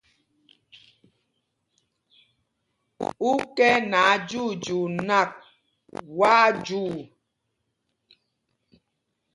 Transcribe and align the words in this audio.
Ú 3.29 3.31
kɛ 3.55 3.67
nɛ 3.89 3.97
ajyuujyuu 4.13 4.85
nak, 5.07 5.29
wá 6.17 6.31
á 6.45 6.49
jyuu. 6.65 6.95